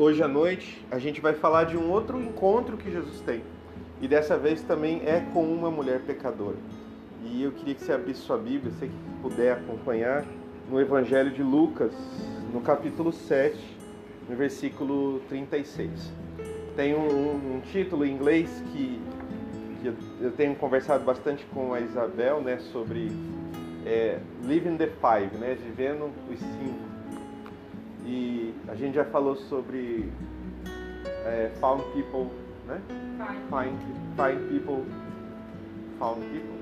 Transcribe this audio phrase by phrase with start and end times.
[0.00, 3.42] hoje à noite a gente vai falar de um outro encontro que Jesus tem.
[4.00, 6.56] E dessa vez também é com uma mulher pecadora.
[7.22, 8.90] E eu queria que você abrisse sua Bíblia, se
[9.20, 10.24] puder acompanhar,
[10.70, 11.92] no Evangelho de Lucas,
[12.52, 13.58] no capítulo 7,
[14.28, 15.90] no versículo 36.
[16.74, 18.98] Tem um, um título em inglês que,
[19.82, 23.12] que, eu tenho conversado bastante com a Isabel, né, sobre
[23.84, 26.90] é, Living the Five, né, vivendo os cinco.
[28.06, 30.10] E a gente já falou sobre
[31.24, 32.28] é, Found People,
[32.66, 32.80] né?
[33.48, 33.78] Find,
[34.16, 34.84] find People,
[35.98, 36.60] Found People.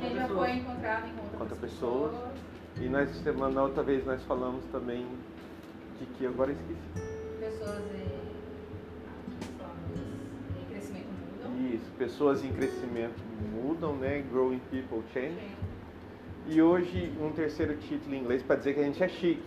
[0.00, 2.12] Quem já foi encontrado encontra, encontra pessoas.
[2.12, 2.32] pessoas.
[2.80, 5.06] E nós, semana, outra vez nós falamos também
[5.98, 6.76] de que agora esqueci.
[7.38, 8.22] Pessoas em,
[10.60, 11.74] em crescimento mudam.
[11.74, 14.24] Isso, pessoas em crescimento mudam, né?
[14.30, 15.56] Growing people change.
[16.48, 19.42] E hoje um terceiro título em inglês para dizer que a gente é chique.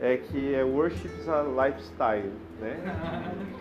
[0.00, 2.76] É que é Worship's a Lifestyle, né?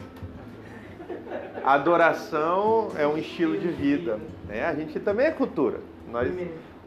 [1.63, 4.19] Adoração é um estilo de vida.
[4.47, 4.65] Né?
[4.65, 5.81] A gente também é cultura.
[6.09, 6.31] Nós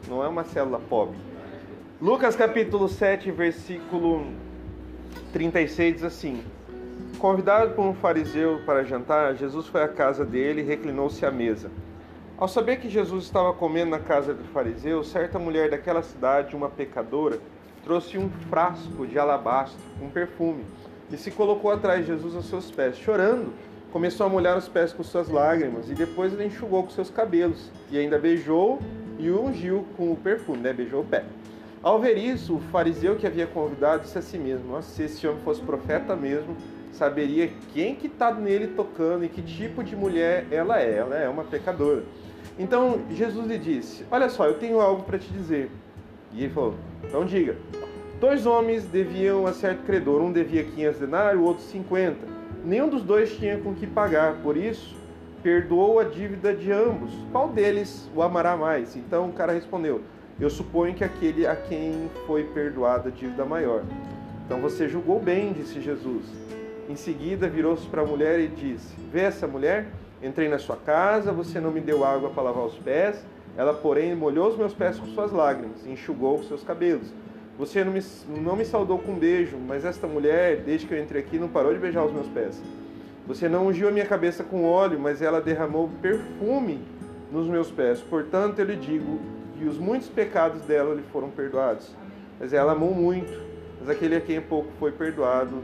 [0.07, 1.17] não é uma célula pobre.
[2.01, 4.25] Lucas capítulo 7, versículo
[5.31, 6.43] 36 diz assim:
[7.17, 11.71] Convidado por um fariseu para jantar, Jesus foi à casa dele e reclinou-se à mesa.
[12.37, 16.69] Ao saber que Jesus estava comendo na casa do fariseu, certa mulher daquela cidade, uma
[16.69, 17.39] pecadora,
[17.83, 20.63] trouxe um frasco de alabastro com perfume
[21.11, 23.53] e se colocou atrás de Jesus aos seus pés, chorando.
[23.91, 27.71] Começou a molhar os pés com suas lágrimas e depois ele enxugou com seus cabelos
[27.91, 28.79] e ainda beijou
[29.19, 30.73] e ungiu com o perfume, né?
[30.73, 31.23] Beijou o pé.
[31.83, 35.41] Ao ver isso, o fariseu que havia convidado disse a si mesmo: se esse homem
[35.43, 36.55] fosse profeta mesmo,
[36.91, 40.95] saberia quem que está nele tocando e que tipo de mulher ela é.
[40.95, 42.03] Ela é uma pecadora.
[42.57, 45.69] Então Jesus lhe disse: Olha só, eu tenho algo para te dizer.
[46.33, 47.55] E ele falou: Então diga.
[48.19, 52.25] Dois homens deviam a certo credor, um devia 500 denários, o outro 50.
[52.63, 54.95] Nenhum dos dois tinha com que pagar, por isso
[55.41, 57.11] perdoou a dívida de ambos.
[57.33, 58.95] Qual deles o amará mais?
[58.95, 60.01] Então o cara respondeu:
[60.39, 63.83] eu suponho que aquele a quem foi perdoada a dívida maior.
[64.45, 66.25] Então você julgou bem, disse Jesus.
[66.89, 69.87] Em seguida virou-se para a mulher e disse: Vê essa mulher?
[70.21, 73.23] Entrei na sua casa, você não me deu água para lavar os pés,
[73.57, 77.13] ela, porém, molhou os meus pés com suas lágrimas e enxugou os seus cabelos.
[77.57, 78.01] Você não me,
[78.41, 81.47] não me saudou com um beijo, mas esta mulher, desde que eu entrei aqui, não
[81.47, 82.61] parou de beijar os meus pés.
[83.27, 86.81] Você não ungiu a minha cabeça com óleo, mas ela derramou perfume
[87.31, 88.01] nos meus pés.
[88.01, 89.19] Portanto, eu lhe digo:
[89.61, 91.95] e os muitos pecados dela lhe foram perdoados.
[92.39, 93.31] Mas ela amou muito,
[93.79, 95.61] mas aquele a quem pouco foi perdoado,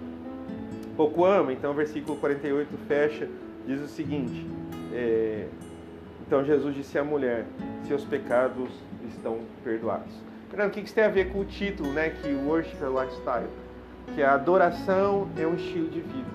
[0.95, 1.51] pouco ama.
[1.51, 3.27] Então, o versículo 48 fecha,
[3.65, 4.45] diz o seguinte:
[4.93, 5.47] é,
[6.29, 7.43] Então Jesus disse à mulher:
[7.87, 8.69] Seus pecados
[9.09, 10.13] estão perdoados.
[10.47, 12.11] Fernando, o que isso tem a ver com o título, né?
[12.11, 13.49] Que worship é lifestyle,
[14.13, 16.29] que a adoração é um estilo de vida.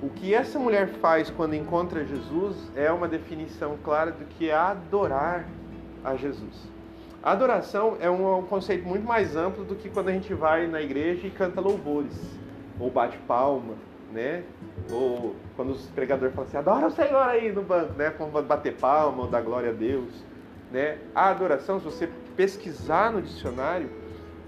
[0.00, 4.54] O que essa mulher faz quando encontra Jesus é uma definição clara do que é
[4.54, 5.44] adorar
[6.04, 6.70] a Jesus.
[7.20, 10.80] A adoração é um conceito muito mais amplo do que quando a gente vai na
[10.80, 12.16] igreja e canta louvores,
[12.78, 13.74] ou bate palma,
[14.12, 14.42] né?
[14.90, 18.10] Ou quando os pregadores falam assim, adora o Senhor aí no banco, né?
[18.10, 20.24] Como bater palma ou dar glória a Deus,
[20.70, 20.98] né?
[21.14, 23.90] A adoração, se você pesquisar no dicionário,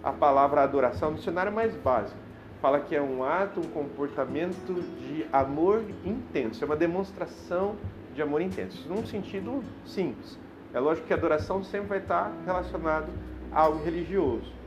[0.02, 2.18] a palavra adoração, no dicionário mais básico,
[2.60, 7.76] fala que é um ato, um comportamento de amor intenso, é uma demonstração
[8.14, 10.38] de amor intenso, num sentido simples.
[10.72, 13.08] É lógico que a adoração sempre vai estar relacionado
[13.50, 14.61] a algo religioso.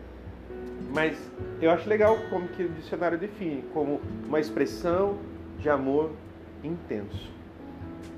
[0.94, 1.18] Mas
[1.62, 5.18] eu acho legal como que o dicionário define, como uma expressão
[5.59, 6.12] de amor
[6.63, 7.36] intenso.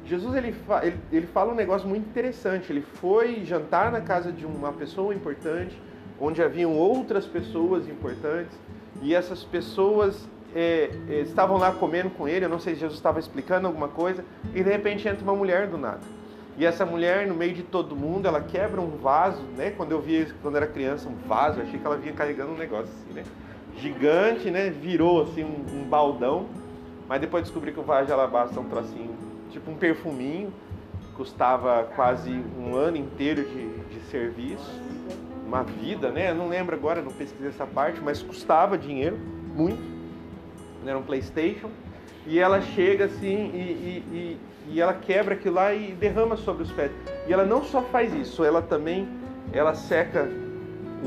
[0.06, 2.72] Jesus ele, ele, ele fala um negócio muito interessante.
[2.72, 5.78] Ele foi jantar na casa de uma pessoa importante,
[6.20, 8.58] onde haviam outras pessoas importantes,
[9.02, 12.46] e essas pessoas é, é estavam lá comendo com ele.
[12.46, 14.24] Eu não sei se Jesus estava explicando alguma coisa,
[14.56, 16.17] e de repente entra uma mulher do nada.
[16.58, 19.70] E essa mulher, no meio de todo mundo, ela quebra um vaso, né?
[19.70, 22.92] Quando eu vi quando era criança, um vaso, achei que ela vinha carregando um negócio
[22.92, 23.24] assim, né?
[23.78, 24.72] Gigante, né?
[24.72, 26.48] Virou assim um, um baldão.
[27.08, 29.16] Mas depois descobri que o vaso de alabastro é um trocinho,
[29.52, 30.52] tipo um perfuminho.
[31.16, 34.82] Custava quase um ano inteiro de, de serviço.
[35.46, 36.32] Uma vida, né?
[36.32, 39.18] Eu não lembro agora, não pesquisei essa parte, mas custava dinheiro,
[39.56, 39.82] muito.
[40.86, 41.70] Era um Playstation.
[42.28, 44.38] E ela chega assim e, e,
[44.70, 46.92] e ela quebra aquilo lá e derrama sobre os pés.
[47.26, 49.08] E ela não só faz isso, ela também
[49.54, 50.30] ela seca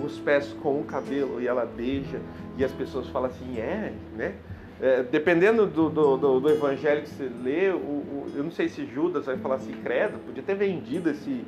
[0.03, 2.21] os pés com o cabelo e ela beija
[2.57, 4.35] e as pessoas falam assim, é, né?
[4.81, 8.67] É, dependendo do, do, do, do, evangelho que você lê, o, o, eu não sei
[8.67, 11.45] se Judas vai falar assim, credo, podia ter vendido esse,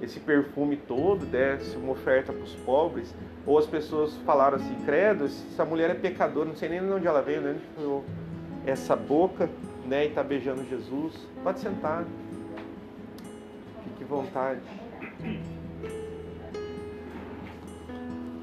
[0.00, 3.12] esse perfume todo, desse uma oferta para os pobres,
[3.44, 7.08] ou as pessoas falaram assim, credo, essa mulher é pecadora, não sei nem de onde
[7.08, 7.56] ela veio, né?
[8.66, 9.48] Essa boca,
[9.86, 11.14] né, e está beijando Jesus.
[11.42, 12.04] Pode sentar.
[13.84, 14.60] Fique à vontade.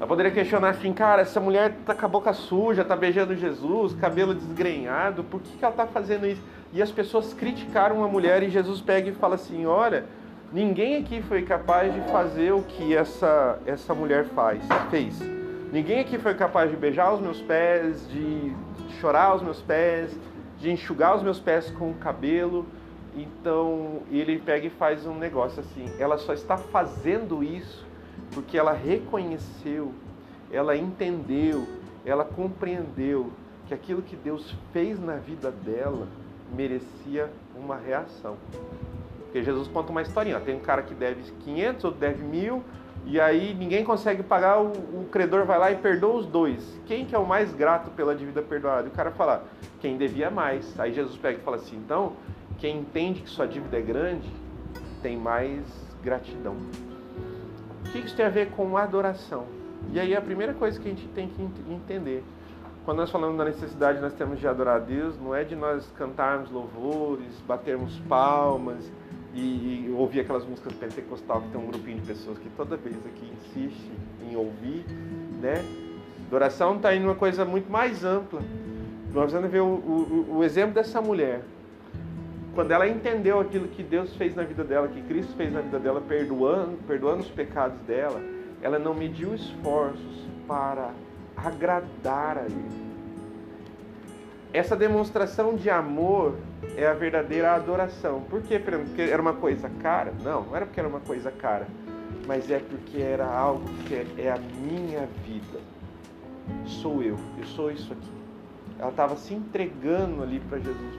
[0.00, 3.94] Eu poderia questionar assim, cara, essa mulher tá com a boca suja, tá beijando Jesus,
[3.94, 6.42] cabelo desgrenhado, por que, que ela tá fazendo isso?
[6.72, 10.04] E as pessoas criticaram a mulher e Jesus pega e fala assim, olha,
[10.52, 15.22] ninguém aqui foi capaz de fazer o que essa, essa mulher faz, fez.
[15.74, 18.54] Ninguém aqui foi capaz de beijar os meus pés, de
[19.00, 20.16] chorar os meus pés,
[20.56, 22.64] de enxugar os meus pés com o cabelo.
[23.16, 25.86] Então ele pega e faz um negócio assim.
[25.98, 27.84] Ela só está fazendo isso
[28.32, 29.92] porque ela reconheceu,
[30.48, 31.66] ela entendeu,
[32.06, 33.32] ela compreendeu
[33.66, 36.06] que aquilo que Deus fez na vida dela
[36.54, 38.36] merecia uma reação.
[39.24, 42.62] Porque Jesus conta uma historinha: tem um cara que deve 500, outro deve mil,
[43.06, 46.80] e aí ninguém consegue pagar, o, o, credor vai lá e perdoa os dois.
[46.86, 48.88] Quem que é o mais grato pela dívida perdoada?
[48.88, 49.44] E o cara fala:
[49.80, 50.78] quem devia mais.
[50.80, 52.14] Aí Jesus pega e fala assim: então,
[52.58, 54.28] quem entende que sua dívida é grande,
[55.02, 55.62] tem mais
[56.02, 56.56] gratidão
[58.00, 59.44] que isso tem a ver com adoração?
[59.92, 62.24] E aí a primeira coisa que a gente tem que entender,
[62.84, 65.88] quando nós falamos da necessidade nós temos de adorar a Deus, não é de nós
[65.96, 68.90] cantarmos louvores, batermos palmas
[69.34, 72.96] e, e ouvir aquelas músicas pentecostal que tem um grupinho de pessoas que toda vez
[73.06, 73.90] aqui insiste
[74.22, 74.84] em ouvir,
[75.40, 75.64] né?
[76.28, 78.40] Adoração está indo uma coisa muito mais ampla.
[79.12, 81.42] Nós vamos ver o, o, o exemplo dessa mulher
[82.54, 85.78] quando ela entendeu aquilo que Deus fez na vida dela, que Cristo fez na vida
[85.78, 88.22] dela, perdoando, perdoando os pecados dela,
[88.62, 90.90] ela não mediu esforços para
[91.36, 92.84] agradar a Ele.
[94.52, 96.36] Essa demonstração de amor
[96.76, 98.22] é a verdadeira adoração.
[98.22, 98.58] Por quê?
[98.58, 100.12] Porque era uma coisa cara?
[100.22, 101.66] Não, não era porque era uma coisa cara,
[102.26, 105.58] mas é porque era algo que é, a minha vida.
[106.66, 108.12] Sou eu, eu sou isso aqui.
[108.78, 110.98] Ela estava se entregando ali para Jesus.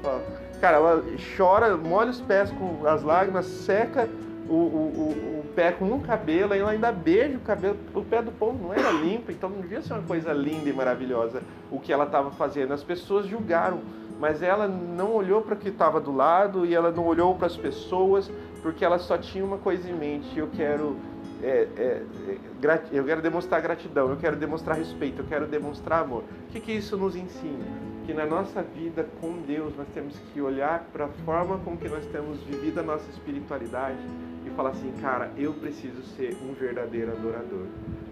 [0.62, 1.04] Cara, ela
[1.38, 4.08] chora, molha os pés com as lágrimas, seca
[4.48, 7.78] o, o, o, pé com um cabelo, ela ainda beija o cabelo.
[7.94, 10.74] O pé do povo não era limpo, então não devia ser uma coisa linda e
[10.74, 11.42] maravilhosa
[11.72, 12.74] o que ela estava fazendo.
[12.74, 13.80] As pessoas julgaram,
[14.20, 17.48] mas ela não olhou para o que estava do lado e ela não olhou para
[17.48, 18.32] as pessoas,
[18.62, 20.96] porque ela só tinha uma coisa em mente: eu quero
[21.44, 26.24] é, é, é, eu quero demonstrar gratidão, eu quero demonstrar respeito, eu quero demonstrar amor.
[26.48, 27.66] O que, que isso nos ensina?
[28.06, 31.90] Que na nossa vida com Deus nós temos que olhar para a forma com que
[31.90, 34.00] nós temos vivido a nossa espiritualidade
[34.46, 37.66] e falar assim, cara, eu preciso ser um verdadeiro adorador.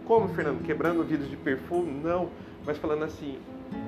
[0.05, 0.63] Como, Fernando?
[0.63, 1.91] Quebrando vidros de perfume?
[2.03, 2.29] Não,
[2.65, 3.39] mas falando assim,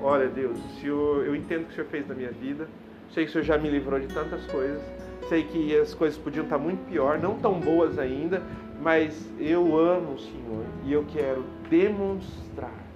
[0.02, 2.68] olha Deus, o Senhor, eu entendo o que o Senhor fez na minha vida,
[3.12, 4.82] sei que o Senhor já me livrou de tantas coisas,
[5.28, 8.42] sei que as coisas podiam estar muito pior, não tão boas ainda,
[8.80, 12.86] mas eu amo o Senhor e eu quero demonstrar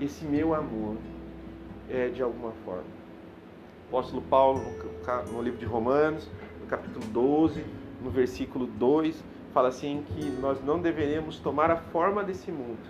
[0.00, 0.96] esse meu amor
[1.88, 2.84] é, de alguma forma.
[3.90, 4.60] O apóstolo Paulo,
[5.32, 6.28] no, livro de Romanos,
[6.60, 7.64] no capítulo 12,
[8.02, 9.22] no versículo 2,
[9.52, 12.80] fala assim que nós não deveremos tomar a forma desse mundo,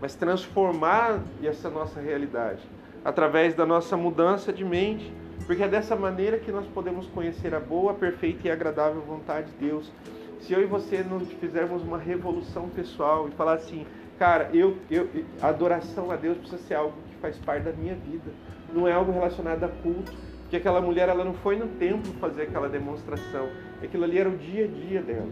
[0.00, 2.62] mas transformar essa nossa realidade
[3.04, 5.12] através da nossa mudança de mente,
[5.46, 9.68] porque é dessa maneira que nós podemos conhecer a boa, perfeita e agradável vontade de
[9.68, 9.92] Deus
[10.40, 13.86] se eu e você não fizermos uma revolução pessoal e falar assim,
[14.18, 15.08] cara, eu, eu,
[15.40, 18.30] a adoração a Deus precisa ser algo que faz parte da minha vida,
[18.72, 20.12] não é algo relacionado a culto,
[20.42, 23.48] porque aquela mulher ela não foi no templo fazer aquela demonstração,
[23.82, 25.28] aquilo ali era o dia a dia dela.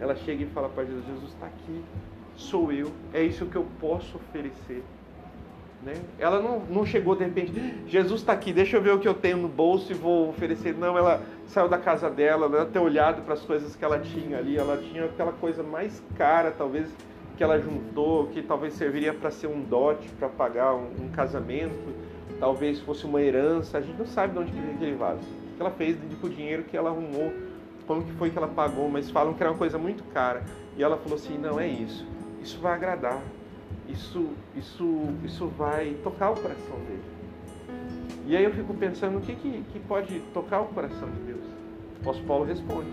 [0.00, 1.84] Ela chega e fala para Jesus, Jesus está aqui,
[2.38, 4.82] sou eu, é isso que eu posso oferecer.
[5.82, 5.94] Né?
[6.18, 7.52] Ela não, não chegou de repente,
[7.86, 10.74] Jesus está aqui, deixa eu ver o que eu tenho no bolso e vou oferecer.
[10.74, 14.38] Não, ela saiu da casa dela, ela ter olhado para as coisas que ela tinha
[14.38, 16.88] ali, ela tinha aquela coisa mais cara, talvez,
[17.36, 21.94] que ela juntou, que talvez serviria para ser um dote, para pagar um, um, casamento,
[22.40, 23.78] talvez fosse uma herança.
[23.78, 25.20] A gente não sabe de onde que veio aquele vaso.
[25.52, 27.32] O que ela fez com o dinheiro que ela arrumou,
[27.86, 30.42] como que foi que ela pagou, mas falam que era uma coisa muito cara.
[30.76, 32.04] E ela falou assim: não é isso,
[32.42, 33.22] isso vai agradar
[33.88, 37.02] isso, isso, isso vai tocar o coração dele.
[38.26, 41.44] E aí eu fico pensando o que, que, que pode tocar o coração de Deus.
[41.44, 42.90] O apóstolo Paulo responde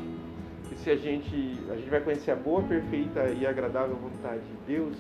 [0.70, 4.74] que se a gente, a gente vai conhecer a boa, perfeita e agradável vontade de
[4.74, 4.96] Deus,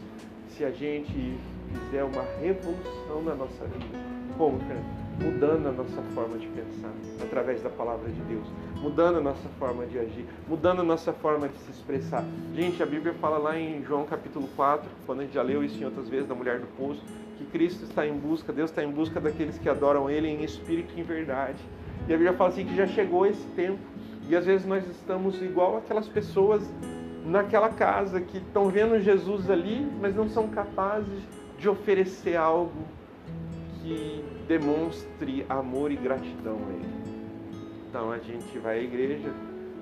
[0.49, 1.37] se a gente
[1.71, 3.97] fizer uma revolução na nossa vida.
[4.37, 5.05] Como, cara?
[5.19, 8.47] mudando a nossa forma de pensar através da palavra de Deus,
[8.85, 12.23] mudando a nossa forma de agir, mudando a nossa forma de se expressar.
[12.53, 15.81] Gente, a Bíblia fala lá em João capítulo 4, quando a gente já leu isso
[15.81, 17.01] em outras vezes, da mulher do poço,
[17.35, 20.93] que Cristo está em busca, Deus está em busca daqueles que adoram Ele em espírito
[20.95, 21.57] e em verdade.
[22.07, 23.79] E a Bíblia fala assim que já chegou esse tempo,
[24.29, 26.61] e às vezes nós estamos igual aquelas pessoas
[27.25, 31.23] naquela casa que estão vendo Jesus ali, mas não são capazes
[31.57, 32.85] de oferecer algo
[33.81, 37.14] que demonstre amor e gratidão a Ele.
[37.95, 39.29] Então a gente vai à igreja,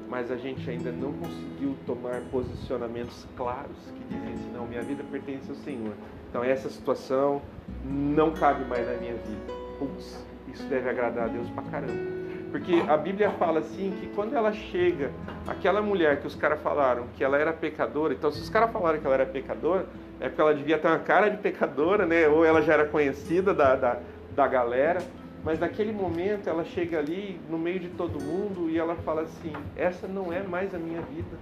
[0.07, 5.03] mas a gente ainda não conseguiu tomar posicionamentos claros que dizem assim, não, minha vida
[5.11, 5.93] pertence ao Senhor.
[6.29, 7.41] Então essa situação
[7.83, 9.53] não cabe mais na minha vida.
[9.79, 12.13] Putz, isso deve agradar a Deus pra caramba.
[12.51, 15.09] Porque a Bíblia fala assim que quando ela chega,
[15.47, 18.99] aquela mulher que os caras falaram que ela era pecadora, então se os caras falaram
[18.99, 19.87] que ela era pecadora,
[20.19, 22.27] é porque ela devia ter uma cara de pecadora, né?
[22.27, 23.97] Ou ela já era conhecida da, da,
[24.35, 25.01] da galera.
[25.43, 29.51] Mas naquele momento ela chega ali no meio de todo mundo e ela fala assim:
[29.75, 31.37] essa não é mais a minha vida,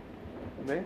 [0.66, 0.84] né?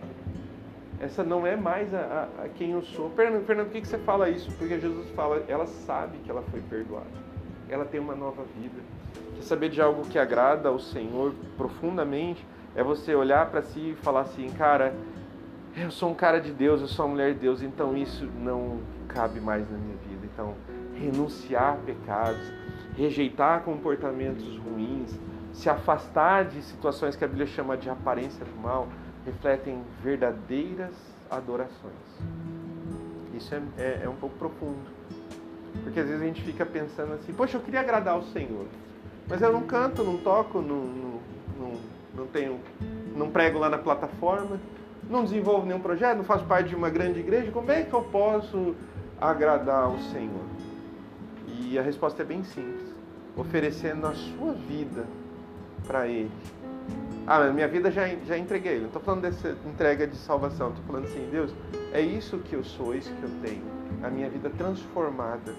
[1.00, 3.10] Essa não é mais a, a, a quem eu sou.
[3.10, 4.50] Fernando, Fernando, por que, que você fala isso?
[4.52, 7.06] Porque Jesus fala, ela sabe que ela foi perdoada.
[7.68, 8.80] Ela tem uma nova vida.
[9.34, 12.46] Quer saber de algo que agrada ao Senhor profundamente?
[12.74, 14.94] É você olhar para si e falar assim, cara,
[15.76, 18.80] eu sou um cara de Deus, eu sou uma mulher de Deus, então isso não
[19.08, 20.26] cabe mais na minha vida.
[20.32, 20.54] Então,
[20.94, 22.52] renunciar a pecados,
[22.96, 25.14] rejeitar comportamentos ruins,
[25.52, 28.88] se afastar de situações que a Bíblia chama de aparência do mal,
[29.24, 30.94] refletem verdadeiras
[31.30, 31.92] adorações.
[33.34, 34.96] Isso é, é, é um pouco profundo.
[35.82, 38.66] Porque às vezes a gente fica pensando assim, poxa, eu queria agradar ao Senhor.
[39.28, 41.20] Mas eu não canto, não toco, não, não,
[41.58, 41.72] não,
[42.14, 42.60] não tenho,
[43.14, 44.58] não prego lá na plataforma,
[45.08, 47.50] não desenvolvo nenhum projeto, não faço parte de uma grande igreja.
[47.50, 48.74] Como é que eu posso
[49.20, 50.44] agradar ao Senhor?
[51.46, 52.85] E a resposta é bem simples:
[53.36, 55.04] oferecendo a sua vida
[55.86, 56.30] para Ele.
[57.26, 58.78] Ah, mas minha vida já, já entreguei.
[58.78, 60.68] Não estou falando dessa entrega de salvação.
[60.68, 61.52] Estou falando assim, Deus,
[61.92, 63.62] é isso que eu sou, é isso que eu tenho.
[64.02, 65.52] A minha vida transformada.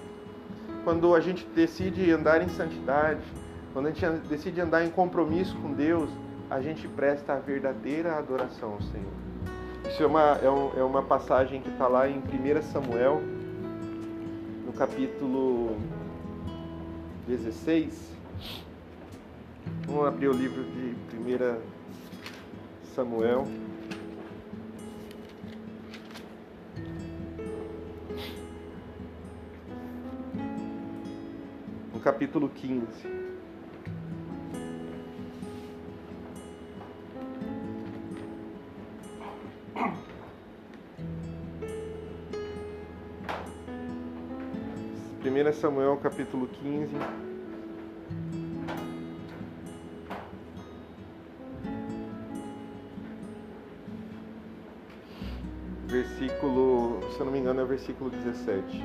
[0.83, 3.21] Quando a gente decide andar em santidade,
[3.73, 6.09] quando a gente decide andar em compromisso com Deus,
[6.49, 9.11] a gente presta a verdadeira adoração ao Senhor.
[9.89, 13.21] Isso é uma, é, um, é uma passagem que está lá em 1 Samuel,
[14.65, 15.77] no capítulo
[17.37, 18.15] 16.
[19.85, 21.59] Vamos abrir o livro de 1
[22.95, 23.45] Samuel.
[31.93, 33.26] No capítulo 15.
[45.47, 46.93] Primeira Samuel capítulo 15.
[55.85, 58.83] Versículo, se eu não me engano, é o versículo 17.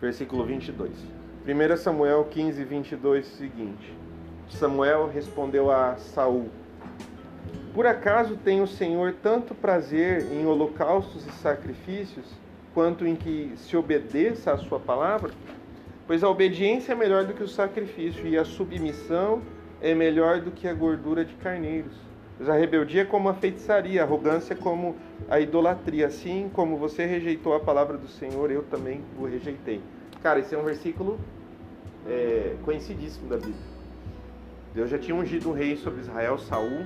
[0.00, 0.90] Versículo 22.
[1.46, 3.96] 1 Samuel 15, 22, seguinte.
[4.48, 6.50] Samuel respondeu a Saul:
[7.74, 12.24] Por acaso tem o Senhor tanto prazer em holocaustos e sacrifícios,
[12.72, 15.32] quanto em que se obedeça à sua palavra?
[16.06, 19.42] Pois a obediência é melhor do que o sacrifício, e a submissão
[19.82, 21.96] é melhor do que a gordura de carneiros.
[22.36, 24.94] Pois a rebeldia é como a feitiçaria, a arrogância é como
[25.28, 26.06] a idolatria.
[26.06, 29.80] Assim como você rejeitou a palavra do Senhor, eu também o rejeitei.
[30.22, 31.18] Cara, esse é um versículo
[32.06, 33.74] é, conhecidíssimo da Bíblia.
[34.72, 36.84] Deus já tinha ungido um rei sobre Israel, Saul,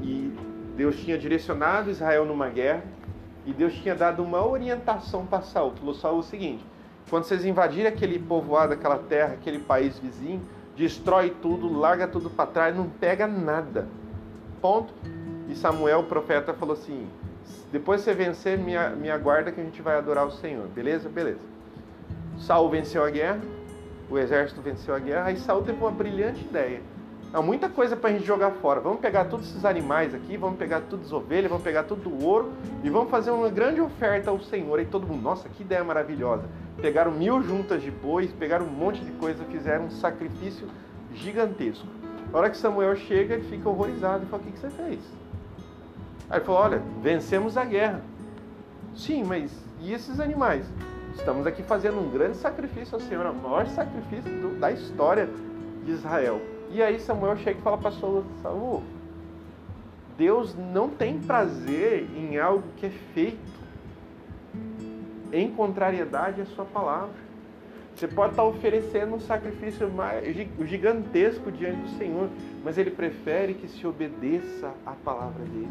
[0.00, 0.32] e
[0.76, 2.82] Deus tinha direcionado Israel numa guerra,
[3.44, 5.72] e Deus tinha dado uma orientação para Saul.
[5.72, 6.64] Falou Saul o seguinte:
[7.10, 10.40] quando vocês invadirem aquele povoado, aquela terra, aquele país vizinho,
[10.76, 13.86] destrói tudo, larga tudo para trás, não pega nada.
[14.60, 14.94] Ponto.
[15.48, 17.06] E Samuel, o profeta, falou assim:
[17.70, 20.68] depois você vencer, me, me aguarda que a gente vai adorar o Senhor.
[20.68, 21.08] Beleza?
[21.08, 21.40] Beleza.
[22.38, 23.40] Saul venceu a guerra,
[24.10, 26.80] o exército venceu a guerra, aí Saul teve uma brilhante ideia.
[27.34, 28.78] Há muita coisa para a gente jogar fora.
[28.78, 32.24] Vamos pegar todos esses animais aqui, vamos pegar todas as ovelhas, vamos pegar todo o
[32.26, 32.52] ouro
[32.84, 34.78] e vamos fazer uma grande oferta ao Senhor.
[34.80, 36.44] E todo mundo, nossa, que ideia maravilhosa.
[36.82, 40.68] Pegaram mil juntas de bois, pegaram um monte de coisa, fizeram um sacrifício
[41.14, 41.86] gigantesco.
[42.30, 45.00] Na hora que Samuel chega, ele fica horrorizado e fala: O que, que você fez?
[46.28, 48.02] Aí ele falou: Olha, vencemos a guerra.
[48.94, 50.66] Sim, mas e esses animais?
[51.14, 55.30] Estamos aqui fazendo um grande sacrifício ao Senhor, o maior sacrifício do, da história
[55.82, 56.51] de Israel.
[56.72, 58.82] E aí Samuel chega e fala para Saul, Saul,
[60.16, 63.62] Deus não tem prazer em algo que é feito
[65.30, 67.22] em contrariedade à sua palavra.
[67.94, 69.90] Você pode estar oferecendo um sacrifício
[70.64, 72.30] gigantesco diante do Senhor,
[72.64, 75.68] mas Ele prefere que se obedeça à palavra dele.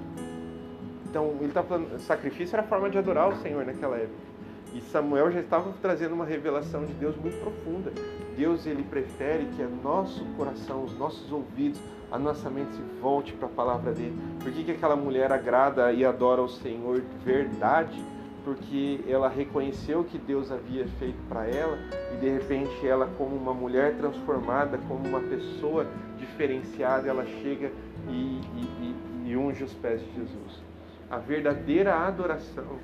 [1.09, 4.30] Então, ele está falando, sacrifício era a forma de adorar o Senhor naquela época.
[4.73, 7.91] E Samuel já estava trazendo uma revelação de Deus muito profunda.
[8.37, 13.33] Deus ele prefere que o nosso coração, os nossos ouvidos, a nossa mente se volte
[13.33, 14.17] para a palavra dele.
[14.41, 18.01] Por que, que aquela mulher agrada e adora o Senhor de verdade?
[18.45, 21.77] Porque ela reconheceu que Deus havia feito para ela
[22.13, 25.85] e de repente ela, como uma mulher transformada, como uma pessoa
[26.17, 27.71] diferenciada, ela chega
[28.07, 30.63] e, e, e, e unge os pés de Jesus.
[31.09, 32.79] A verdadeira adoração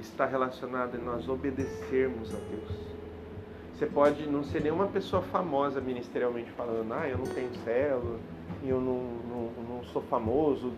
[0.00, 2.90] está relacionada em nós obedecermos a Deus.
[3.74, 8.18] Você pode não ser nenhuma pessoa famosa ministerialmente falando, ah, eu não tenho célula,
[8.62, 10.72] eu não, não, não sou famoso,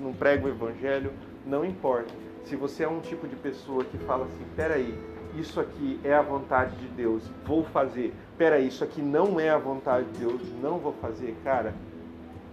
[0.00, 1.12] não prego o evangelho,
[1.46, 2.12] não importa.
[2.44, 4.98] Se você é um tipo de pessoa que fala assim, peraí,
[5.36, 8.12] isso aqui é a vontade de Deus, vou fazer.
[8.36, 11.36] Peraí, isso aqui não é a vontade de Deus, não vou fazer.
[11.44, 11.74] Cara,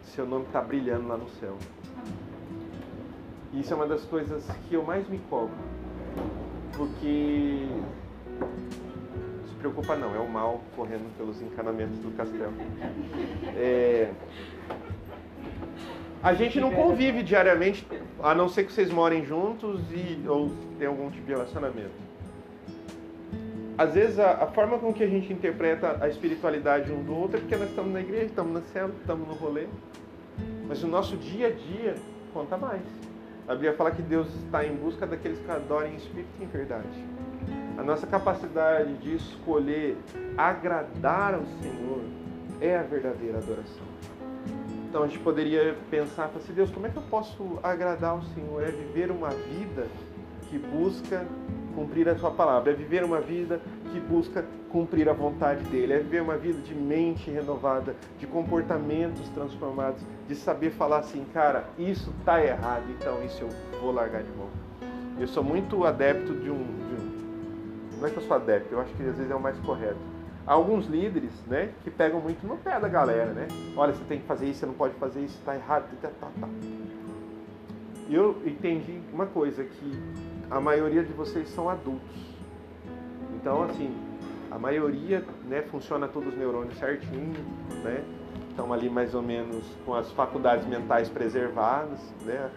[0.04, 1.58] seu nome está brilhando lá no céu.
[3.54, 5.56] Isso é uma das coisas que eu mais me cobro.
[6.76, 7.68] Porque
[9.48, 12.54] se preocupa não, é o mal correndo pelos encanamentos do castelo.
[13.56, 14.12] É...
[16.22, 17.88] A gente não convive diariamente,
[18.22, 22.06] a não ser que vocês morem juntos e, ou tem algum tipo de relacionamento.
[23.78, 27.38] Às vezes a, a, forma com que a gente interpreta a espiritualidade um do outro
[27.38, 29.68] é porque nós estamos na igreja, estamos na cela, estamos no rolê.
[30.68, 31.96] Mas o nosso dia a dia
[32.34, 32.82] conta mais.
[33.48, 36.48] A Bíblia fala que Deus está em busca daqueles que adorem em espírito e em
[36.48, 37.06] verdade.
[37.78, 39.96] A nossa capacidade de escolher
[40.36, 42.02] agradar ao Senhor
[42.60, 43.86] é a verdadeira adoração.
[44.90, 48.64] Então a gente poderia pensar, assim, Deus, como é que eu posso agradar ao Senhor?
[48.64, 49.86] É viver uma vida
[50.50, 51.28] que busca
[51.76, 53.62] cumprir a sua palavra, é viver uma vida
[53.96, 59.30] que busca cumprir a vontade dele, é viver uma vida de mente renovada, de comportamentos
[59.30, 64.30] transformados, de saber falar assim, cara, isso está errado, então isso eu vou largar de
[64.32, 64.50] mão.
[65.18, 67.16] Eu sou muito adepto de um, de um
[68.02, 69.96] não é que eu sou adepto, eu acho que às vezes é o mais correto.
[70.46, 73.48] Há alguns líderes, né, que pegam muito no pé da galera, né?
[73.78, 76.28] Olha, você tem que fazer isso, você não pode fazer isso, está errado, tá, tá,
[76.40, 76.50] tá.
[78.10, 80.00] Eu entendi uma coisa, que
[80.52, 82.35] a maioria de vocês são adultos.
[83.46, 83.96] Então, assim,
[84.50, 87.36] a maioria, né, funciona todos os neurônios certinho,
[87.84, 88.04] né?
[88.50, 92.50] Estão ali mais ou menos com as faculdades mentais preservadas, né?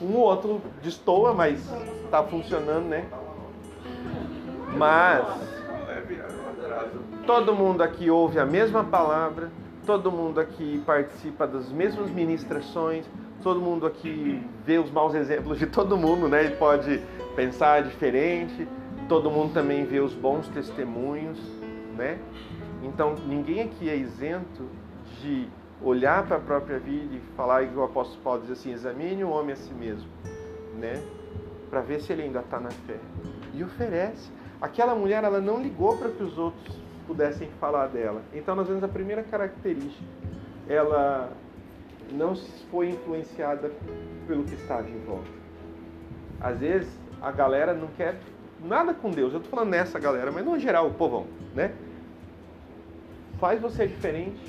[0.00, 1.58] Um ou outro destoa, mas
[2.04, 3.06] está funcionando, né?
[4.76, 5.26] Mas
[7.26, 9.50] todo mundo aqui ouve a mesma palavra,
[9.84, 13.04] todo mundo aqui participa das mesmas ministrações,
[13.42, 16.44] todo mundo aqui vê os maus exemplos de todo mundo, né?
[16.44, 17.02] E pode
[17.34, 18.68] pensar diferente.
[19.08, 21.38] Todo mundo também vê os bons testemunhos,
[21.96, 22.18] né?
[22.82, 24.68] Então ninguém aqui é isento
[25.20, 25.48] de
[25.80, 29.30] olhar para a própria vida e falar igual o apóstolo Paulo diz assim: examine o
[29.30, 30.08] homem a si mesmo,
[30.78, 31.00] né?
[31.70, 32.98] Para ver se ele ainda está na fé.
[33.54, 34.30] E oferece.
[34.60, 38.22] Aquela mulher, ela não ligou para que os outros pudessem falar dela.
[38.32, 40.04] Então, nós vemos a primeira característica.
[40.68, 41.30] Ela
[42.12, 42.34] não
[42.70, 43.70] foi influenciada
[44.26, 45.30] pelo que estava em volta.
[46.40, 46.88] Às vezes,
[47.20, 48.18] a galera não quer
[48.64, 49.32] nada com Deus.
[49.32, 51.72] Eu estou falando nessa galera, mas no geral, o povão, né?
[53.38, 54.40] Faz você diferente.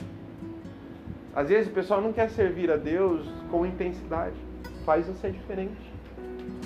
[1.36, 4.36] Às vezes o pessoal não quer servir a Deus com intensidade.
[4.86, 5.76] Faz você diferente.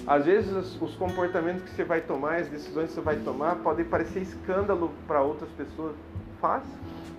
[0.05, 3.85] Às vezes os comportamentos que você vai tomar, as decisões que você vai tomar, podem
[3.85, 5.95] parecer escândalo para outras pessoas.
[6.39, 6.63] Faz.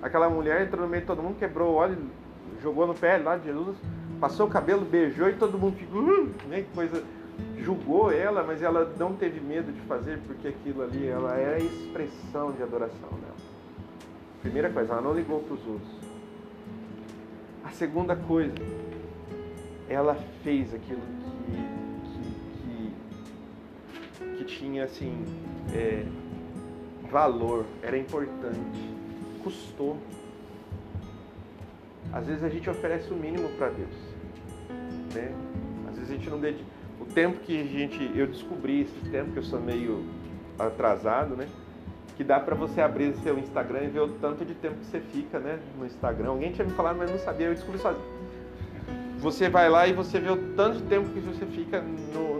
[0.02, 1.96] Aquela mulher entrou no meio de todo mundo, quebrou o óleo,
[2.60, 3.76] jogou no pé lá de Jesus,
[4.18, 7.04] passou o cabelo, beijou e todo mundo ficou, uh, né, coisa,
[7.62, 11.58] julgou ela, mas ela não teve medo de fazer, porque aquilo ali, ela é a
[11.58, 13.36] expressão de adoração dela.
[14.40, 15.90] Primeira coisa, ela não ligou para os outros.
[17.64, 18.54] A segunda coisa,
[19.88, 21.22] ela fez aquilo que
[24.36, 25.24] que tinha assim
[25.74, 26.04] é,
[27.10, 28.94] valor, era importante,
[29.42, 29.96] custou.
[32.12, 33.94] Às vezes a gente oferece o mínimo para Deus,
[35.14, 35.32] né?
[35.88, 36.71] Às vezes a gente não dedica.
[37.14, 40.04] Tempo que a gente, eu descobri esse tempo que eu sou meio
[40.58, 41.46] atrasado, né?
[42.16, 45.00] Que dá para você abrir seu Instagram e ver o tanto de tempo que você
[45.00, 45.58] fica, né?
[45.78, 46.28] No Instagram.
[46.28, 47.48] Alguém tinha me falado, mas não sabia.
[47.48, 48.04] Eu descobri sozinho.
[49.18, 52.32] Você vai lá e você vê o tanto de tempo que você fica no,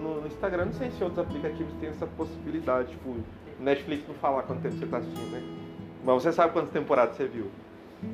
[0.43, 3.17] Instagram, não sei se outros aplicativos têm essa possibilidade, tipo,
[3.61, 5.43] Netflix não falar quanto tempo você está assistindo, né?
[6.05, 7.47] Mas você sabe quantas temporadas você viu.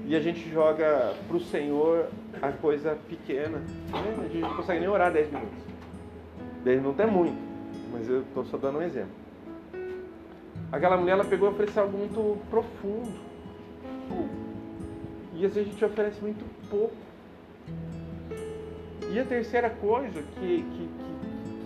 [0.04, 2.08] E a gente joga pro Senhor
[2.42, 3.58] a coisa pequena.
[3.58, 4.16] Né?
[4.18, 5.58] A gente não consegue nem orar 10 minutos.
[6.64, 7.38] 10 minutos é muito,
[7.92, 9.10] mas eu estou só dando um exemplo.
[10.70, 13.28] Aquela mulher ela pegou e ofereceu algo muito profundo.
[15.34, 16.94] E às vezes a gente oferece muito pouco.
[19.10, 21.08] E a terceira coisa que, que, que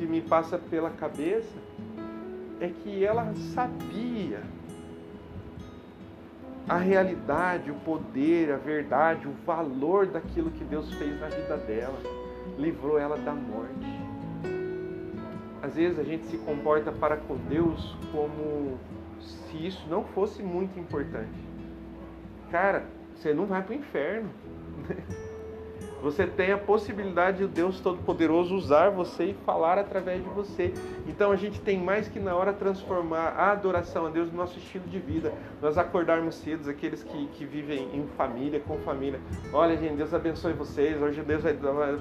[0.02, 1.56] que me passa pela cabeça
[2.60, 4.42] é que ela sabia
[6.68, 11.98] a realidade, o poder, a verdade, o valor daquilo que Deus fez na vida dela.
[12.58, 14.01] Livrou ela da morte.
[15.62, 18.78] Às vezes a gente se comporta para com Deus como
[19.20, 21.38] se isso não fosse muito importante.
[22.50, 24.30] Cara, você não vai para o inferno.
[26.02, 30.74] Você tem a possibilidade de Deus Todo-Poderoso usar você e falar através de você.
[31.06, 34.58] Então a gente tem mais que na hora transformar a adoração a Deus no nosso
[34.58, 35.32] estilo de vida.
[35.60, 39.20] Nós acordarmos cedo, aqueles que, que vivem em família, com família.
[39.52, 41.00] Olha, gente, Deus abençoe vocês.
[41.00, 41.98] Hoje Deus vai,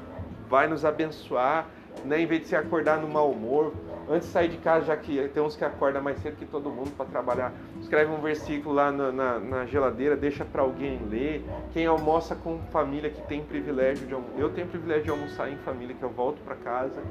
[0.50, 1.69] vai nos abençoar.
[2.06, 2.22] Né?
[2.22, 3.74] Em vez de se acordar no mau humor,
[4.10, 6.70] antes de sair de casa, já que tem uns que acordam mais cedo que todo
[6.70, 11.46] mundo para trabalhar, escreve um versículo lá na, na, na geladeira, deixa para alguém ler.
[11.74, 15.58] Quem almoça com família que tem privilégio de almoçar, eu tenho privilégio de almoçar em
[15.58, 17.02] família, que eu volto para casa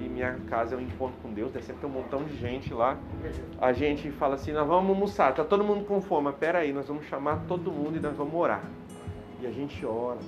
[0.00, 1.60] e minha casa é um encontro com Deus, né?
[1.60, 2.96] sempre tem um montão de gente lá.
[3.60, 6.88] A gente fala assim, nós vamos almoçar, tá todo mundo com fome, mas peraí, nós
[6.88, 8.64] vamos chamar todo mundo e nós vamos orar.
[9.42, 10.18] E a gente ora.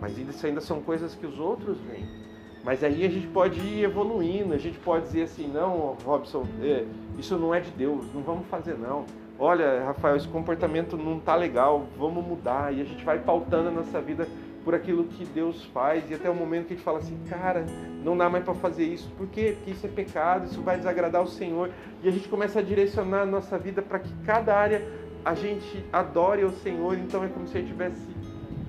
[0.00, 2.21] Mas isso ainda são coisas que os outros veem.
[2.64, 6.84] Mas aí a gente pode ir evoluindo, a gente pode dizer assim, não, Robson, é,
[7.18, 9.04] isso não é de Deus, não vamos fazer não.
[9.38, 12.72] Olha, Rafael, esse comportamento não tá legal, vamos mudar.
[12.72, 14.28] E a gente vai pautando a nossa vida
[14.64, 17.66] por aquilo que Deus faz e até o momento que a gente fala assim, cara,
[18.04, 19.10] não dá mais para fazer isso.
[19.18, 19.54] Por quê?
[19.56, 21.70] Porque isso é pecado, isso vai desagradar o Senhor.
[22.04, 24.86] E a gente começa a direcionar a nossa vida para que cada área
[25.24, 26.96] a gente adore o Senhor.
[26.96, 28.06] Então é como se a gente estivesse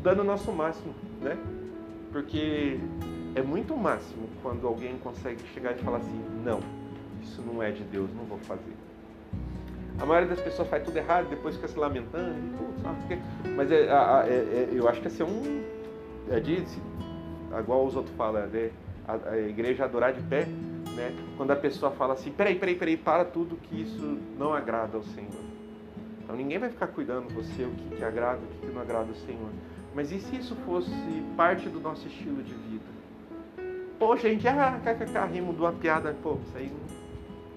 [0.02, 1.38] dando o nosso máximo, né?
[2.12, 2.80] Porque
[3.36, 6.60] é muito máximo quando alguém consegue chegar e falar assim: não,
[7.22, 8.74] isso não é de Deus, não vou fazer.
[10.00, 12.36] A maioria das pessoas faz tudo errado, depois fica se lamentando,
[13.56, 15.64] mas é, é, é, eu acho que é ser um.
[16.30, 16.82] É disse,
[17.60, 18.72] igual os outros falam, né?
[19.08, 20.46] a, a igreja adorar de pé,
[20.96, 21.14] né?
[21.38, 25.04] quando a pessoa fala assim: peraí, peraí, peraí, para tudo que isso não agrada ao
[25.04, 25.44] Senhor.
[26.24, 28.82] Então ninguém vai ficar cuidando de você o que, que agrada, o que, que não
[28.82, 29.50] agrada ao Senhor.
[29.94, 30.92] Mas e se isso fosse
[31.36, 32.93] parte do nosso estilo de vida?
[34.12, 36.72] A gente, ah, kkk, rimo de uma piada, pô, isso aí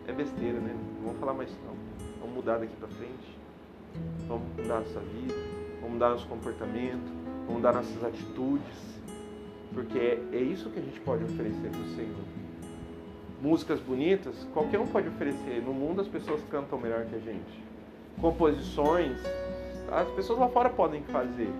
[0.06, 0.74] é besteira, né?
[0.98, 1.74] Não vamos falar mais não.
[2.20, 3.36] Vamos mudar daqui para frente.
[4.28, 5.34] Vamos mudar nossa vida,
[5.80, 7.12] vamos mudar nosso comportamento,
[7.46, 8.96] vamos mudar nossas atitudes.
[9.72, 12.24] Porque é, é isso que a gente pode oferecer para o Senhor.
[13.42, 15.62] Músicas bonitas, qualquer um pode oferecer.
[15.62, 17.64] No mundo as pessoas cantam melhor que a gente.
[18.20, 19.18] Composições,
[19.92, 21.50] as pessoas lá fora podem fazer,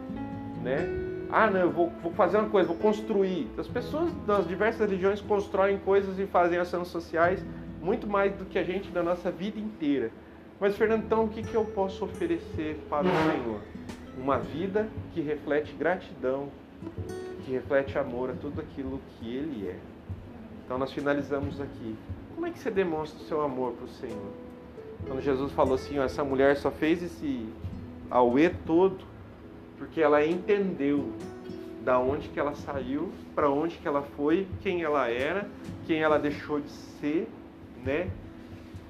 [0.62, 1.05] né?
[1.30, 3.48] Ah, não, eu vou, vou, fazer uma coisa, vou construir.
[3.58, 7.44] As pessoas das diversas religiões constroem coisas e fazem ações sociais
[7.80, 10.10] muito mais do que a gente na nossa vida inteira.
[10.60, 13.60] Mas, Fernando, então o que, que eu posso oferecer para o Senhor?
[14.16, 16.48] Uma vida que reflete gratidão,
[17.44, 19.76] que reflete amor a tudo aquilo que Ele é.
[20.64, 21.96] Então, nós finalizamos aqui.
[22.34, 24.32] Como é que você demonstra o seu amor para o Senhor?
[25.06, 27.46] Quando Jesus falou assim: essa mulher só fez esse
[28.10, 29.15] auê todo
[29.78, 31.12] porque ela entendeu
[31.84, 35.48] da onde que ela saiu, para onde que ela foi, quem ela era,
[35.86, 37.28] quem ela deixou de ser,
[37.84, 38.10] né?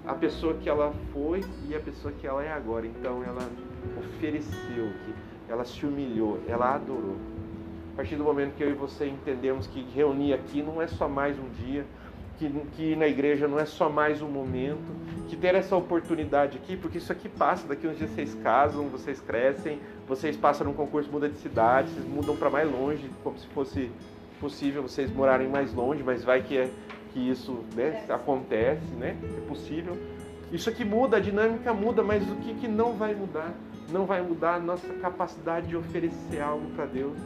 [0.06, 2.86] A pessoa que ela foi e a pessoa que ela é agora.
[2.86, 3.46] Então ela
[3.98, 4.92] ofereceu,
[5.48, 7.16] ela se humilhou, ela adorou.
[7.92, 11.08] A partir do momento que eu e você entendemos que reunir aqui não é só
[11.08, 11.84] mais um dia,
[12.38, 14.94] que, que na igreja não é só mais um momento,
[15.28, 19.20] que ter essa oportunidade aqui, porque isso aqui passa, daqui uns dias vocês casam, vocês
[19.20, 23.46] crescem, vocês passam num concurso, muda de cidade, vocês mudam para mais longe, como se
[23.48, 23.90] fosse
[24.40, 26.70] possível vocês morarem mais longe, mas vai que, é,
[27.12, 29.16] que isso né, acontece, né?
[29.22, 29.96] É possível.
[30.52, 33.52] Isso aqui muda, a dinâmica muda, mas o que, que não vai mudar?
[33.90, 37.16] Não vai mudar a nossa capacidade de oferecer algo para Deus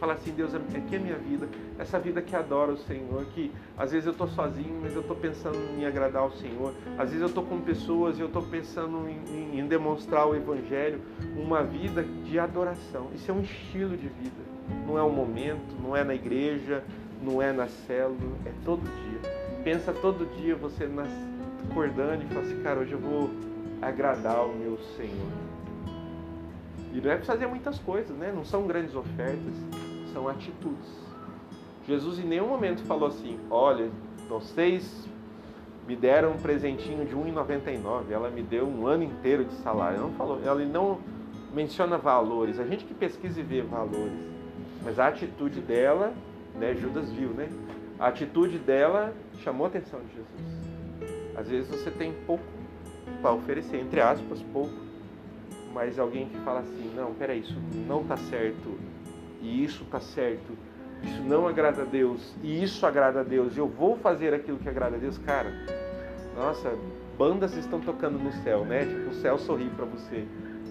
[0.00, 1.46] falar assim, Deus, aqui é a minha vida,
[1.78, 5.14] essa vida que adora o Senhor, que às vezes eu estou sozinho, mas eu estou
[5.14, 9.06] pensando em agradar ao Senhor, às vezes eu estou com pessoas e eu estou pensando
[9.06, 11.02] em, em, demonstrar o Evangelho,
[11.36, 13.10] uma vida de adoração.
[13.14, 14.42] Isso é um estilo de vida,
[14.86, 16.82] não é um momento, não é na igreja,
[17.22, 19.30] não é na célula, é todo dia.
[19.62, 21.10] Pensa todo dia você nas,
[21.70, 23.30] acordando e fala assim, cara, hoje eu vou
[23.82, 25.28] agradar o meu Senhor.
[26.92, 28.32] E não é para fazer muitas coisas, né?
[28.34, 29.54] Não são grandes ofertas
[30.12, 30.88] são atitudes.
[31.86, 33.90] Jesus em nenhum momento falou assim: olha,
[34.28, 35.08] vocês
[35.86, 39.96] me deram um presentinho de 1,99, ela me deu um ano inteiro de salário.
[39.98, 40.98] Ela não falou, ela não
[41.52, 42.60] menciona valores.
[42.60, 44.12] A gente que pesquisa e vê valores,
[44.84, 46.12] mas a atitude dela,
[46.54, 47.48] né, Judas viu, né?
[47.98, 50.60] A atitude dela chamou a atenção de Jesus.
[51.36, 52.44] Às vezes você tem pouco
[53.20, 54.74] para oferecer, entre aspas, pouco,
[55.74, 58.78] mas alguém que fala assim, não, peraí, isso não está certo
[59.40, 60.56] e isso está certo,
[61.02, 64.68] isso não agrada a Deus, e isso agrada a Deus, eu vou fazer aquilo que
[64.68, 65.50] agrada a Deus, cara,
[66.36, 66.72] nossa,
[67.20, 68.86] bandas estão tocando no céu, né?
[68.86, 70.26] Tipo, o céu sorri para você.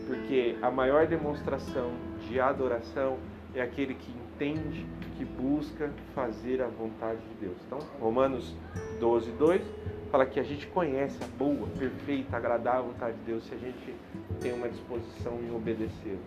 [0.08, 1.92] Porque a maior demonstração
[2.28, 3.18] de adoração
[3.54, 4.84] é aquele que entende,
[5.16, 7.58] que busca fazer a vontade de Deus.
[7.68, 8.56] Então, Romanos
[9.00, 9.62] 12, 2
[10.10, 13.94] fala que a gente conhece a boa, perfeita, agradável vontade de Deus se a gente
[14.42, 16.18] tem uma disposição em obedecer.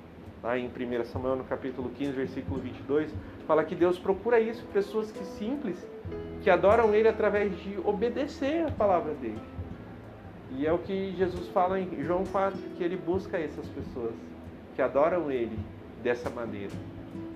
[0.43, 3.15] Lá em 1 Samuel, no capítulo 15, versículo 22,
[3.47, 5.87] fala que Deus procura isso, pessoas que simples,
[6.43, 9.41] que adoram Ele através de obedecer a palavra dele.
[10.51, 14.15] E é o que Jesus fala em João 4, que Ele busca essas pessoas
[14.75, 15.57] que adoram Ele
[16.03, 16.73] dessa maneira,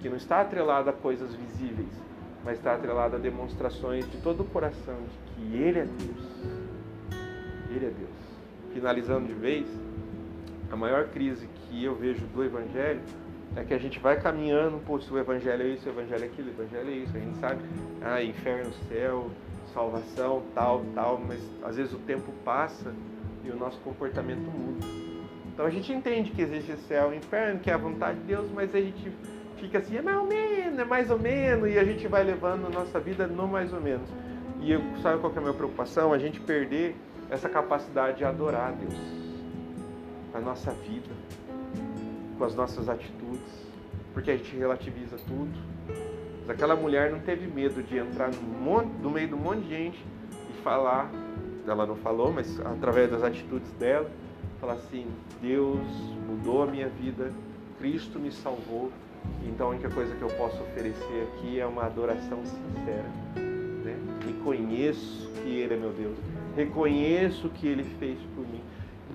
[0.01, 1.89] que não está atrelado a coisas visíveis,
[2.45, 6.43] mas está atrelado a demonstrações de todo o coração de que Ele é Deus.
[7.71, 8.73] Ele é Deus.
[8.73, 9.69] Finalizando de vez,
[10.71, 13.01] a maior crise que eu vejo do Evangelho
[13.55, 16.27] é que a gente vai caminhando, pô, se o Evangelho é isso, o Evangelho é
[16.27, 17.61] aquilo, o Evangelho é isso, a gente sabe,
[18.03, 19.31] ah, inferno, céu,
[19.73, 22.93] salvação, tal, tal, mas às vezes o tempo passa
[23.45, 24.87] e o nosso comportamento muda.
[25.53, 28.51] Então a gente entende que existe céu e inferno, que é a vontade de Deus,
[28.53, 29.11] mas a gente
[29.57, 32.67] fica assim, é mais ou menos, é mais ou menos, e a gente vai levando
[32.67, 34.09] a nossa vida no mais ou menos.
[34.61, 36.13] E eu, sabe qual é a minha preocupação?
[36.13, 36.95] A gente perder
[37.31, 39.26] essa capacidade de adorar a Deus
[40.37, 41.09] a nossa vida,
[42.37, 43.67] com as nossas atitudes,
[44.13, 45.59] porque a gente relativiza tudo.
[46.41, 49.63] Mas aquela mulher não teve medo de entrar no, monte, no meio de um monte
[49.63, 50.05] de gente
[50.51, 51.11] e falar,
[51.67, 54.11] ela não falou, mas através das atitudes dela,
[54.61, 55.07] falar assim:
[55.41, 55.81] Deus
[56.29, 57.33] mudou a minha vida,
[57.79, 58.93] Cristo me salvou,
[59.47, 63.11] então a única coisa que eu posso oferecer aqui é uma adoração sincera.
[63.85, 63.97] Né?
[64.27, 66.17] Reconheço que Ele é meu Deus,
[66.55, 68.63] reconheço o que Ele fez por mim,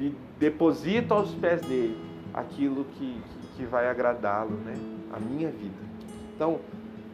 [0.01, 1.97] e deposito aos pés dele
[2.33, 3.21] aquilo que,
[3.55, 4.73] que vai agradá-lo, né?
[5.13, 5.75] a minha vida.
[6.35, 6.59] Então,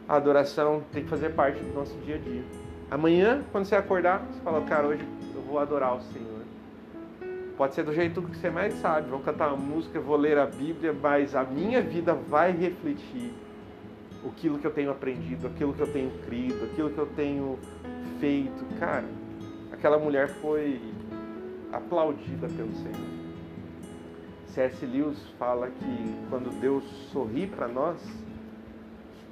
[0.08, 2.42] a adoração tem que fazer parte do nosso dia a dia.
[2.90, 6.38] Amanhã, quando você acordar, você fala, cara, hoje eu vou adorar o Senhor.
[7.56, 9.10] Pode ser do jeito que você mais sabe.
[9.10, 13.34] Vou cantar uma música, vou ler a Bíblia, mas a minha vida vai refletir
[14.26, 17.58] aquilo que eu tenho aprendido, aquilo que eu tenho crido, aquilo que eu tenho
[18.20, 18.64] feito.
[18.78, 19.04] Cara,
[19.72, 20.80] aquela mulher foi
[21.72, 23.18] aplaudida pelo Senhor.
[24.46, 24.84] C.S.
[24.86, 27.98] Lewis fala que quando Deus sorri para nós,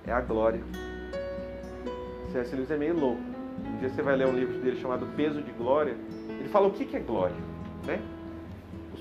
[0.07, 0.63] é a glória.
[2.33, 2.55] C.S.
[2.55, 3.23] Lewis é meio louco.
[3.65, 5.97] Um dia você vai ler um livro dele chamado Peso de Glória.
[6.29, 7.37] Ele fala o que é glória,
[7.87, 8.01] né?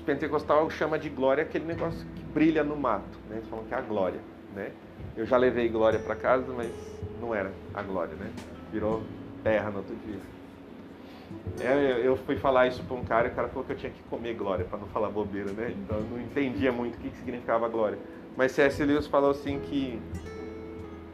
[0.06, 3.38] pentecostal chama de glória aquele negócio que brilha no mato, né?
[3.38, 4.20] Eles falam que é a glória,
[4.54, 4.70] né?
[5.16, 6.70] Eu já levei glória para casa, mas
[7.20, 8.30] não era a glória, né?
[8.72, 9.02] Virou
[9.42, 10.20] terra no outro dia.
[11.60, 13.90] É, eu fui falar isso para um cara e o cara falou que eu tinha
[13.90, 15.74] que comer glória, para não falar bobeira, né?
[15.76, 17.98] Então eu não entendia muito o que, que significava glória.
[18.36, 18.84] Mas C.S.
[18.84, 19.98] Lewis falou assim que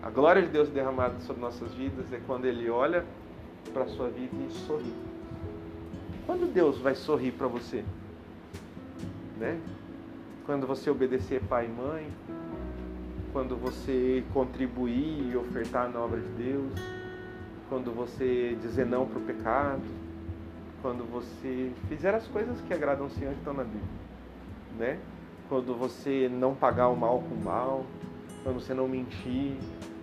[0.03, 3.05] a glória de Deus derramada sobre nossas vidas é quando Ele olha
[3.72, 4.92] para a sua vida e sorri.
[6.27, 7.85] Quando Deus vai sorrir para você?
[9.42, 9.61] né?
[10.46, 12.07] Quando você obedecer pai e mãe,
[13.33, 16.72] quando você contribuir e ofertar na obra de Deus,
[17.68, 19.83] quando você dizer não para o pecado,
[20.83, 23.83] quando você fizer as coisas que agradam o Senhor que estão na Bíblia,
[24.79, 24.99] né?
[25.49, 27.87] Quando você não pagar o mal com o mal,
[28.42, 29.57] quando você não mentir,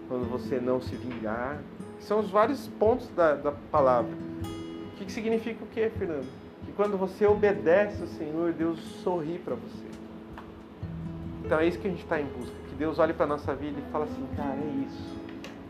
[0.07, 1.61] quando você não se vingar.
[1.99, 4.11] São os vários pontos da, da palavra.
[4.11, 6.39] O que, que significa o que, Fernando?
[6.79, 9.85] quando você obedece o Senhor, Deus sorri para você.
[11.43, 12.55] Então é isso que a gente está em busca.
[12.69, 15.17] Que Deus olhe para nossa vida e fala assim, cara, é isso.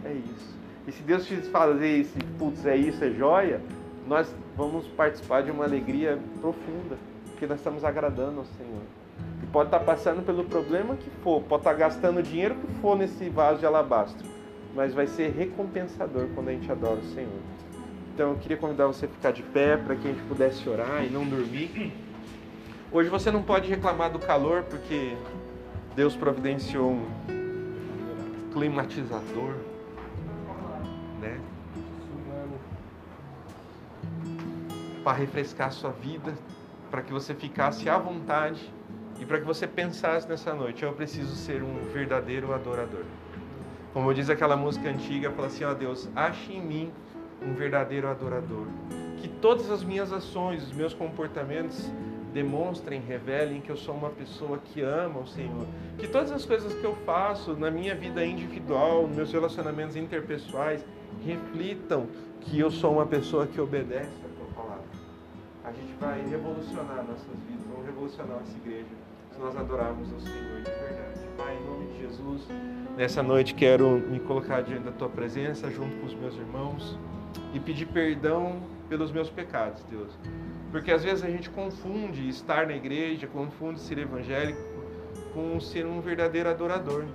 [0.06, 0.56] É isso.
[0.88, 3.60] E se Deus te fazer esse, putz, é isso, é joia,
[4.08, 6.98] nós vamos participar de uma alegria profunda.
[7.28, 8.82] Porque nós estamos agradando ao Senhor.
[9.42, 12.98] E pode estar passando pelo problema que for, pode estar gastando o dinheiro que for
[12.98, 14.28] nesse vaso de alabastro.
[14.76, 17.40] Mas vai ser recompensador quando a gente adora o Senhor.
[18.14, 21.06] Então eu queria convidar você a ficar de pé para que a gente pudesse orar
[21.06, 21.94] e não dormir.
[22.92, 25.16] Hoje você não pode reclamar do calor porque
[25.96, 27.06] Deus providenciou um
[28.52, 29.54] climatizador,
[31.22, 31.40] né?
[35.10, 36.36] Para refrescar a sua vida,
[36.92, 38.72] para que você ficasse à vontade
[39.20, 43.02] e para que você pensasse nessa noite, eu preciso ser um verdadeiro adorador.
[43.92, 46.92] Como diz aquela música antiga, fala assim, ó Deus, ache em mim
[47.42, 48.68] um verdadeiro adorador.
[49.18, 51.92] Que todas as minhas ações, os meus comportamentos
[52.32, 55.66] demonstrem, revelem que eu sou uma pessoa que ama o Senhor.
[55.98, 60.86] Que todas as coisas que eu faço na minha vida individual, nos meus relacionamentos interpessoais,
[61.26, 62.06] reflitam
[62.42, 64.29] que eu sou uma pessoa que obedece.
[65.70, 68.88] A gente vai revolucionar nossas vidas, vamos revolucionar essa igreja
[69.32, 71.20] se nós adorarmos o Senhor de verdade.
[71.38, 72.48] Pai, em nome de Jesus,
[72.98, 76.98] nessa noite quero me colocar diante da tua presença junto com os meus irmãos
[77.54, 80.12] e pedir perdão pelos meus pecados, Deus.
[80.72, 84.60] Porque às vezes a gente confunde estar na igreja, confunde ser evangélico
[85.36, 87.06] com ser um verdadeiro adorador.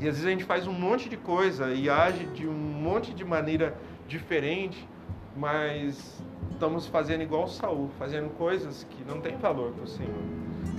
[0.00, 3.12] E às vezes a gente faz um monte de coisa e age de um monte
[3.12, 3.76] de maneira
[4.06, 4.88] diferente,
[5.36, 6.18] mas
[6.52, 10.22] estamos fazendo igual Saul, fazendo coisas que não têm valor para o Senhor.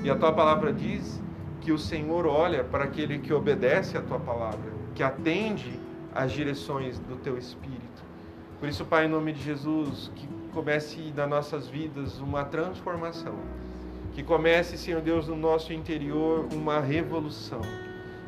[0.04, 1.22] E a tua palavra diz
[1.62, 5.80] que o Senhor olha para aquele que obedece a tua palavra, que atende
[6.14, 8.04] às direções do teu espírito.
[8.60, 13.36] Por isso, Pai, em nome de Jesus, que comece nas nossas vidas uma transformação.
[14.14, 17.62] Que comece, Senhor Deus, no nosso interior uma revolução.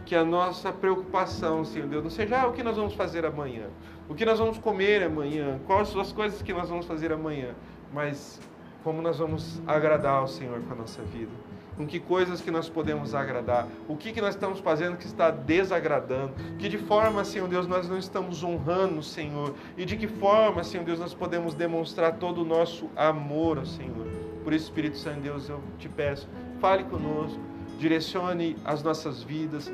[0.06, 3.68] Que a nossa preocupação, Senhor Deus, não seja ah, o que nós vamos fazer amanhã,
[4.10, 7.56] o que nós vamos comer amanhã, quais as coisas que nós vamos fazer amanhã,
[7.94, 8.40] mas
[8.84, 11.32] como nós vamos agradar ao Senhor com a nossa vida?
[11.78, 15.32] Com que coisas que nós podemos agradar, o que, que nós estamos fazendo que está
[15.32, 20.08] desagradando, que de forma, Senhor Deus, nós não estamos honrando o Senhor, e de que
[20.08, 24.08] forma, Senhor Deus, nós podemos demonstrar todo o nosso amor ao Senhor.
[24.44, 26.28] Por isso, Espírito Santo Deus, eu te peço,
[26.60, 27.40] fale conosco,
[27.80, 29.72] direcione as nossas vidas,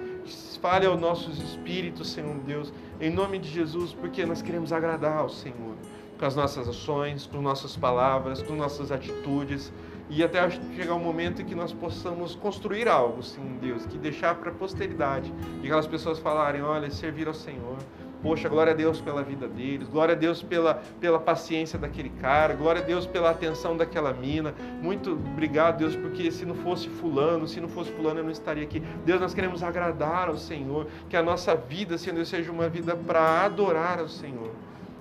[0.62, 5.30] fale aos nossos espíritos, Senhor Deus, em nome de Jesus, porque nós queremos agradar ao
[5.30, 5.76] Senhor
[6.18, 9.72] com as nossas ações, com nossas palavras, com nossas atitudes
[10.10, 14.36] e até chegar um momento em que nós possamos construir algo, sim, Deus, que deixar
[14.36, 17.78] para a posteridade e aquelas pessoas falarem: olha, servir ao Senhor.
[18.22, 22.54] Poxa, glória a Deus pela vida deles, glória a Deus pela, pela paciência daquele cara,
[22.54, 24.54] glória a Deus pela atenção daquela mina.
[24.82, 28.64] Muito obrigado, Deus, porque se não fosse Fulano, se não fosse Fulano, eu não estaria
[28.64, 28.82] aqui.
[29.06, 33.46] Deus, nós queremos agradar ao Senhor, que a nossa vida, Senhor seja uma vida para
[33.46, 34.52] adorar ao Senhor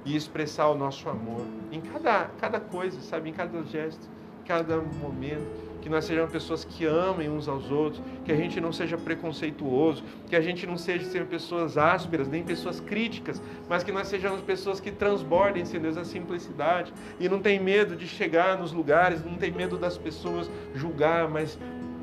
[0.05, 5.66] e expressar o nosso amor em cada, cada coisa, sabe, em cada gesto cada momento.
[5.87, 10.03] Que nós sejamos pessoas que amem uns aos outros, que a gente não seja preconceituoso,
[10.29, 14.41] que a gente não seja ser pessoas ásperas, nem pessoas críticas, mas que nós sejamos
[14.41, 19.25] pessoas que transbordem, Senhor Deus, a simplicidade e não tem medo de chegar nos lugares,
[19.25, 21.57] não tem medo das pessoas julgar, mas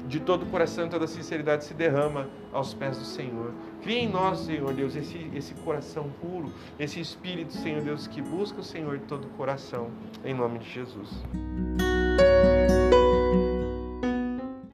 [0.08, 3.52] de todo o coração, toda a sinceridade se derrama aos pés do Senhor.
[3.82, 8.62] Cria em nós, Senhor Deus, esse, esse coração puro, esse espírito, Senhor Deus, que busca
[8.62, 9.92] o Senhor de todo o coração,
[10.24, 11.22] em nome de Jesus.